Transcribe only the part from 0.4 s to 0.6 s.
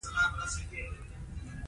ته